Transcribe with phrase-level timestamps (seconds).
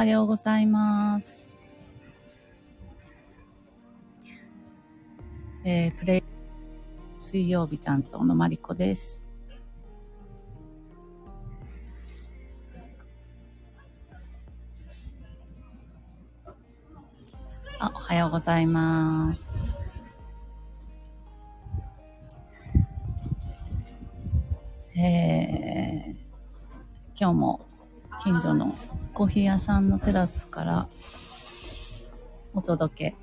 [0.00, 1.52] はようございます。
[5.62, 6.22] えー、プレイ
[7.18, 9.26] 水曜日担当のマリコです。
[17.78, 19.62] あ、おはようございます。
[24.96, 26.16] えー、
[27.20, 27.69] 今日も
[28.22, 28.74] 近所の
[29.14, 30.88] コーヒー屋さんのテラスから
[32.52, 33.16] お届け。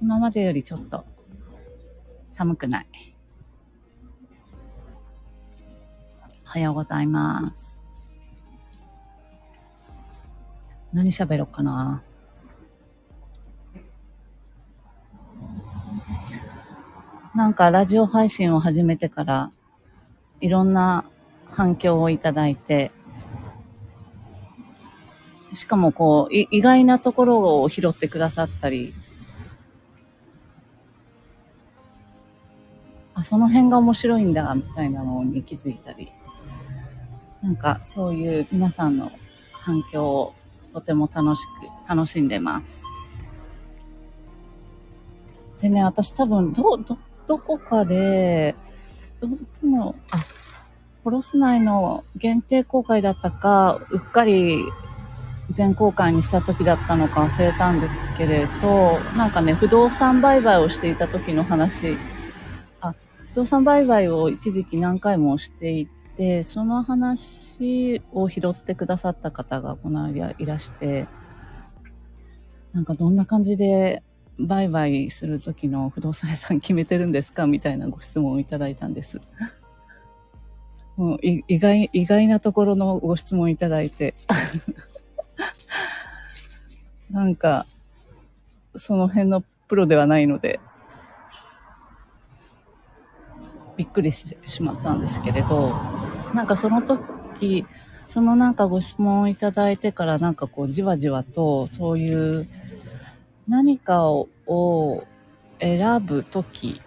[0.00, 1.04] 今までよりちょっと
[2.30, 2.86] 寒くない。
[6.44, 7.82] おはようございます。
[10.92, 12.04] 何喋ろうかな。
[17.34, 19.50] なんかラジオ配信を始めてから
[20.40, 21.10] いろんな
[21.50, 22.90] 反響をいただいて、
[25.52, 28.92] しかもこう、意外なところを拾ってくださったり、
[33.14, 36.10] あ、その辺が面白いんだ、みたいなのに気づいたり、
[37.42, 39.10] なんかそういう皆さんの
[39.62, 40.30] 反響を
[40.72, 42.82] とても楽しく、楽しんでます。
[45.60, 48.56] でね、私多分、ど、ど、どこかで、
[49.20, 50.24] ど、でも、あ、
[51.04, 54.64] コロス内の限定公開だったか、うっかり
[55.50, 61.98] 全公開にした時だったのか忘れたんですけれど、なんかね、不動産売買をしていた時の話、
[62.80, 62.94] あ、
[63.32, 71.06] 不動産売買を一時期何回もしていて、その話を拾ってくださった方がこの間いらして、
[72.72, 74.02] なんかどんな感じで
[74.38, 79.20] 売買する時の不動産屋さん決めてるんですかみたいなご質問をいただいたんです。
[80.96, 84.14] もう意外、意外なところのご質問いただいて。
[87.10, 87.66] なんか、
[88.76, 90.60] その辺のプロではないので、
[93.76, 95.74] びっくりししまったんですけれど、
[96.32, 97.66] なんかその時、
[98.08, 102.48] そのなんかご質問をいただいてからなんかこうじわじわとそういう
[103.48, 104.28] 何かを
[105.60, 106.80] 選ぶ時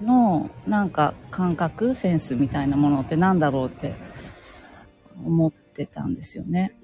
[0.00, 3.94] のなんか感覚センスみたいなものって何だろうって
[5.24, 6.76] 思ってたんですよね。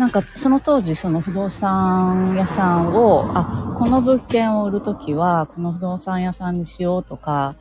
[0.00, 7.56] なんかその当時その不動産屋さんを、あ、この物件を売るときはこの不動産屋さんにしようとか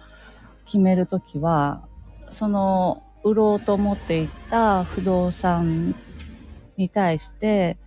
[0.65, 1.81] 決めるときは、
[2.29, 5.93] その売ろうと思っていた不動産
[6.77, 7.77] に対して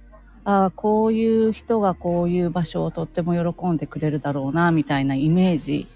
[0.44, 5.86] ああ、こういう人がこういう場所をとっても喜んでくれるだろうな、みたいなイメージ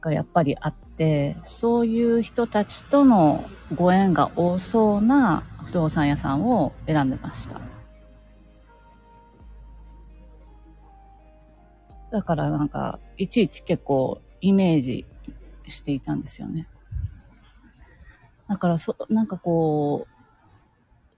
[0.00, 7.60] がやっぱりあって、そういう人たちとのご縁が多そうな不動産屋さんを選んでました。
[12.10, 15.06] だからなんか、いちいち結構イメージ
[15.68, 16.66] していたんですよね。
[18.48, 20.06] だからそ、なんかこ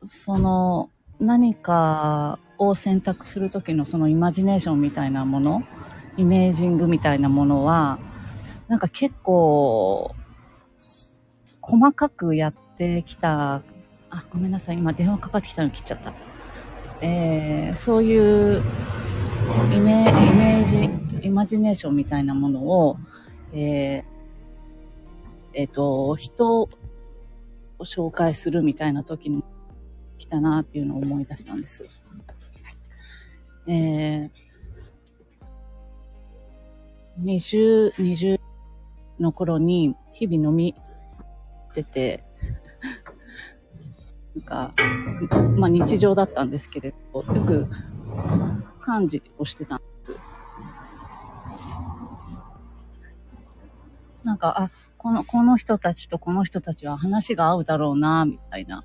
[0.02, 0.90] う、その、
[1.20, 5.62] 何かを選択する時のそのイマジネーションみたいなもの、
[6.16, 7.98] イメージングみたいなものは、
[8.68, 10.14] なんか結構、
[11.60, 13.62] 細かくやってきた、
[14.10, 16.12] あ、ごめんなさい、今電話かかってきたの切っちゃった。
[17.00, 18.62] えー、そういう
[19.72, 22.96] イメージ、イマジネーションみたいなものを、
[23.52, 24.04] えー、
[25.54, 26.68] えっ、ー、と、人を
[27.80, 29.42] 紹介するみたいな時に
[30.28, 31.86] たなっていうのを思い出したんです。
[33.66, 34.30] えー、
[37.22, 38.40] 20、20
[39.20, 40.74] の頃に日々飲み
[41.74, 42.24] てて、
[44.36, 44.74] なんか、
[45.56, 47.66] まあ日常だったんですけれど、よく
[48.80, 50.16] 漢字をしてたんです。
[54.24, 58.84] なんか、あ、この、この人たちとこの人たちは話が合うだろうな、みたいな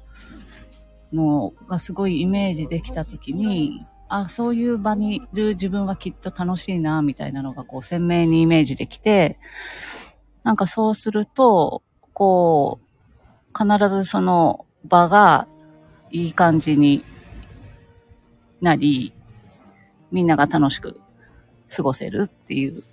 [1.13, 9.39] のがすごいイメージできたときに、あ、そういう場にいる自分はきっと楽しいな、みたいなのがこう鮮明にイメージできて、
[10.44, 11.81] なんかそうすると、
[12.13, 12.83] こう、
[13.57, 15.48] 必ずその場が
[16.12, 17.04] いい感じに
[18.62, 19.13] なり、
[20.12, 21.00] みんなが楽しく
[21.75, 22.83] 過ごせるっていう。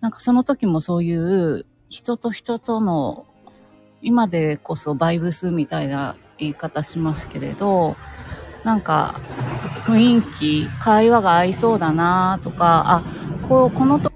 [0.00, 3.26] なんかその時もそういう人と人との
[4.00, 7.96] 今でこそバイブスみたいな言い方しますけれど、
[8.64, 9.20] なんか、
[9.84, 13.02] 雰囲気、会話が合いそうだなとか、あ、
[13.48, 14.12] こう、このと、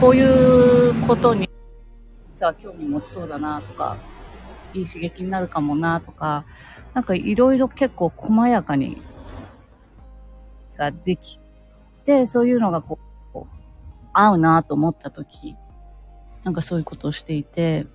[0.00, 1.48] こういうことに、
[2.36, 3.96] じゃあ興味持ちそうだなとか、
[4.74, 6.44] いい刺激になるかもなとか、
[6.94, 9.00] なんかいろいろ結構細やかに、
[10.76, 11.40] ができ
[12.04, 12.98] て、そういうのがこ
[13.34, 13.44] う、
[14.12, 15.56] 合うなと思った時、
[16.44, 17.86] なんかそういうことをしていて、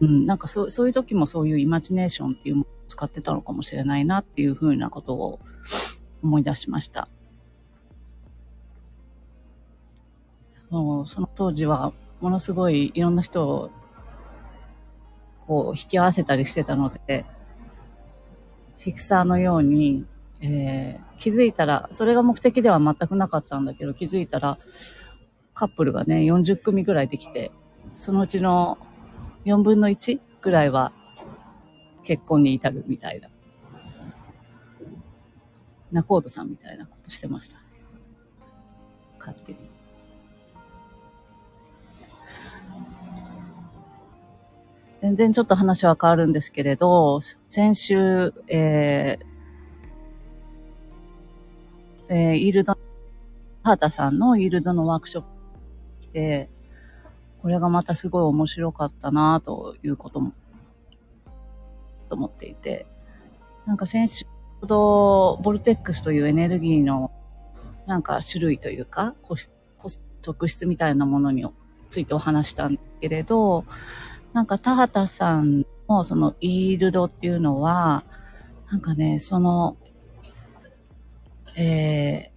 [0.00, 5.40] うん、なんかそう、そういう時もそういうイマジネーションっていうものを使ってたのかもしれないなっていうふうなことを
[6.22, 7.08] 思い出しました。
[10.70, 13.70] そうその当時はものすごいいろんな人を
[15.46, 17.24] こう引き合わせたりしてたので、
[18.78, 20.04] フィクサーのように、
[20.40, 24.58] えー、気づいたら、それが目的では全くなかったんだけど、気づいたら
[25.54, 27.52] カップルがね、40組ぐらいできて、
[27.96, 28.78] そのうちの
[29.46, 30.92] 4分の1ぐらいは
[32.02, 33.30] 結婚に至るみたいな。
[35.92, 37.56] 仲人さんみたいなことしてました。
[39.18, 39.58] 勝手に。
[45.00, 52.76] 全然ちょっと話は変わるんですけれど、先週、えー、えー、イールド、
[53.62, 55.28] ハータさんのイールドのワークショップ
[56.00, 56.50] 来て、
[57.46, 60.32] これがまたすごい面白かったなということも、
[62.08, 62.88] と思っていて、
[63.66, 64.26] なんか先週
[64.60, 67.12] ほど、ボルテックスというエネルギーの、
[67.86, 69.14] なんか種類というか、
[70.22, 71.46] 特質みたいなものに
[71.88, 73.64] ついてお話したんだけれど、
[74.32, 78.02] なんか田畑さんのそのイールドっていうのは、
[78.72, 79.76] なんかね、その、
[81.54, 82.32] え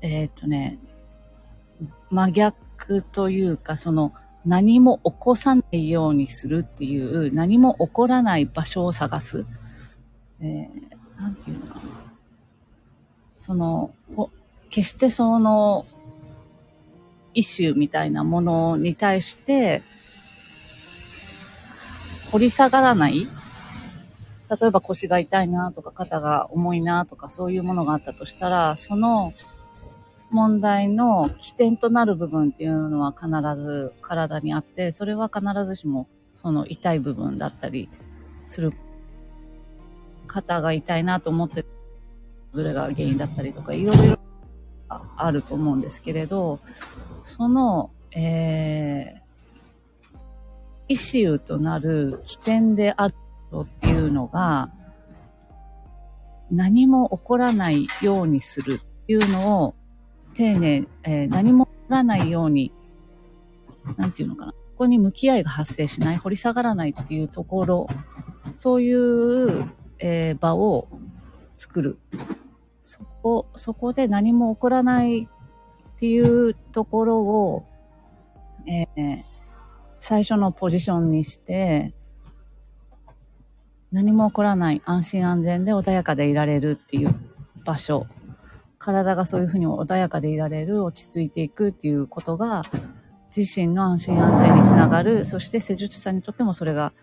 [0.00, 0.78] ー、えー、っとね、
[2.10, 2.69] 真逆
[3.12, 4.12] というか、その
[4.44, 9.44] 何も起こさないようにするっていう、何も起こらない場所を探す。
[10.40, 11.82] えー、なんていうのかな。
[13.36, 13.90] その、
[14.70, 15.86] 決してその、
[17.34, 19.82] イシューみたいなものに対して、
[22.32, 23.26] 掘り下がらない
[24.60, 29.32] 例えば腰が痛いなとか肩が重いなとかそういうものがあったとしたら、その
[30.30, 33.28] 問題の起点となる部分っていうのは必
[33.60, 37.88] ず体にあって、それは必ずしもその痛い部分だったり
[38.46, 38.72] する。
[40.26, 41.64] 肩が痛いなと思って、
[42.52, 44.18] ずれが原因だったりとか、いろいろ
[45.16, 46.60] あると思うんですけれど、
[47.24, 50.14] その、えー、
[50.88, 53.14] イシューとなる起点である
[53.60, 54.68] っていうのが、
[56.50, 59.74] 何も起こらないようにするっていうのを
[60.34, 62.72] 丁寧、えー、何も起こらないように、
[63.96, 64.52] なんていうのかな。
[64.52, 67.88] ここに向き合いが発生しない、掘り下がらないっていうところ、
[68.52, 70.88] そういう、えー、場を
[71.56, 71.98] 作る。
[72.82, 75.28] そこ、そこで何も起こらないっ
[75.98, 77.66] ていうところを、
[78.66, 79.24] えー、
[79.98, 81.94] 最初のポジションにして、
[83.92, 87.14] 何も起こらない安心安全で穏やかでいられるっていう
[87.64, 88.06] 場所
[88.80, 92.64] 体がそういうふうに穏やかでいられる、落ち着いていくっていうことが、
[93.36, 96.94] 自身の安心安全につながる、そして施術者にとってもそれが、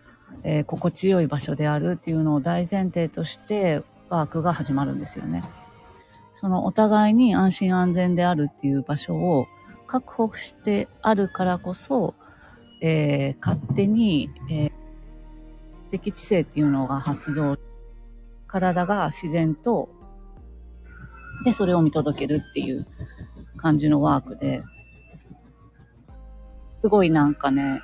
[0.42, 5.42] えー、心地よい場所であるっていうのを大前提としてワークが始まるんですよね。
[6.34, 9.46] そのお互いに安心安全であるっていう場所を
[9.86, 12.14] 確保してあるからこそ、
[12.82, 14.72] えー、勝手に、えー、
[15.92, 17.56] 適知性っていうのが発動、
[18.48, 19.88] 体が自然と
[21.44, 22.86] で、それを見届けるっていう
[23.56, 24.62] 感じのワークで、
[26.82, 27.82] すごいなんかね、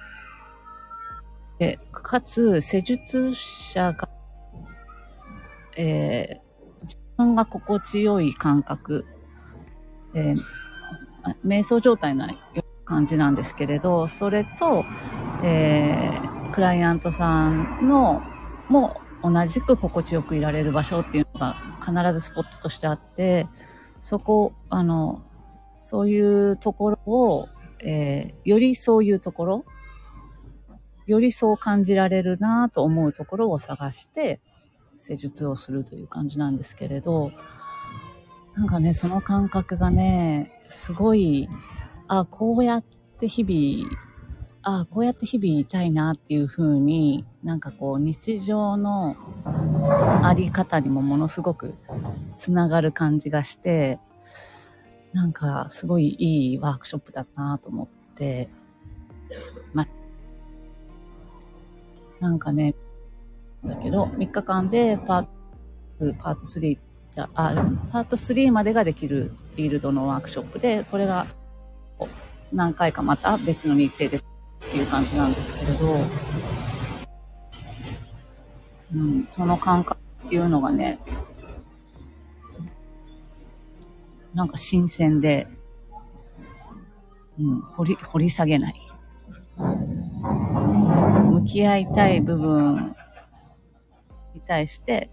[1.59, 4.09] で、かつ、施術者が、
[5.77, 9.05] えー、自分が心地よい感覚、
[10.15, 10.43] えー、
[11.45, 12.29] 瞑想状態な
[12.85, 14.85] 感じなんですけれど、それと、
[15.43, 18.23] えー、クライアントさんの、
[18.69, 23.49] も同じく心地よくいられる場所っていうのが必ずスポットとしてあって、
[24.03, 25.23] そこ、あの、
[25.79, 27.49] そういうところを、
[27.81, 29.65] えー、よりそういうところ、
[31.07, 34.43] よりそう感じられるなと思うところを探して、
[34.99, 37.33] 施術をするという感じなんですけれど、
[38.55, 41.49] なんかね、その感覚がね、すごい、
[42.09, 42.85] あ、こうやっ
[43.19, 43.91] て日々
[44.67, 49.15] ああ、こうやって日々いたいなっていう風に、なんかこう日常の
[50.23, 51.75] あり方にもものすごく
[52.39, 54.01] つながる感じがして、
[55.13, 58.49] なんかすごいいいワークショップだったなと思って、
[59.75, 59.87] ま、
[62.19, 62.75] なんかね、
[63.63, 65.29] だけど、3日間でパート、
[66.19, 66.79] パート3
[67.35, 71.27] あ、パート3までができるフィールドのワークショップで、これが
[72.51, 74.23] 何回かまた別の日程で
[74.69, 75.97] っていう感じなんですけれど、
[78.95, 80.99] うん、その感覚っていうのがね、
[84.35, 85.47] なんか新鮮で、
[87.39, 88.81] うん、掘り、掘り下げない。
[89.57, 92.97] 向き合いたい部分
[94.35, 95.11] に対して、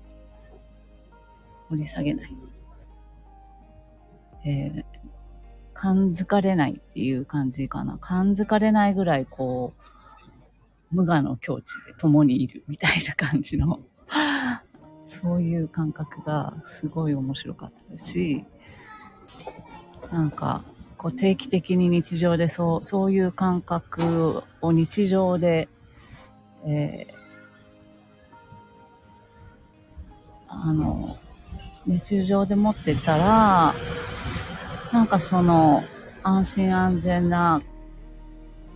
[1.70, 2.36] 掘り下げない。
[4.44, 4.86] えー、
[5.82, 7.98] 感づかれないっていう感じかな。
[7.98, 9.74] 感づかれないぐらいこ
[10.92, 13.80] う、無我の境地で共にいるみたいな感じの
[15.08, 18.46] そういう感覚がすごい面白かったですし、
[20.12, 20.64] なんか、
[20.98, 25.68] こう定期的に日常でそう、そういう感覚を日常で、
[26.64, 27.14] えー、
[30.48, 31.18] あの、
[31.88, 33.74] 日常で持ってたら、
[34.92, 35.86] なんかその、
[36.22, 37.62] 安心安全な、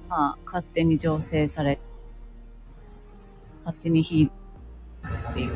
[0.08, 1.78] まあ、勝手に醸成され、
[3.66, 4.32] 勝手に火
[5.32, 5.52] っていう、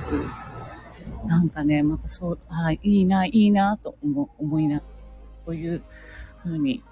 [1.26, 4.84] なんかね、またそう、はい、いいな、いいな、と思思いな、
[5.46, 5.82] そういう
[6.44, 6.84] ふうに、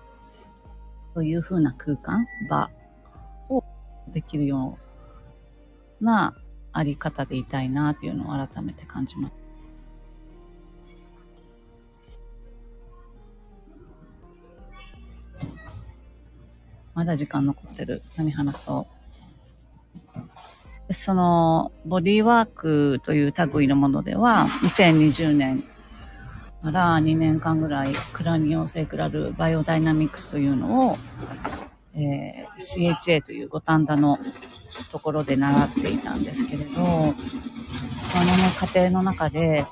[1.14, 2.70] そういうふうな空間、場
[3.50, 3.66] を
[4.08, 4.80] できるよ
[6.00, 6.34] うな
[6.72, 9.47] あり方でいたいな、っていうのを改めて感じます。
[16.98, 18.02] まだ時間残ってる。
[18.16, 18.88] 何話そ
[20.90, 20.94] う。
[20.96, 25.62] その、ボディーワークという類のものでは、2020年
[26.64, 30.98] から2年間ぐらい、クラニオセクラルバイオダイナミクスというのを、
[31.94, 34.18] えー、CHA という五反田の
[34.92, 37.14] ところで習っていたんですけれど、その、
[38.58, 39.68] 過程の中で、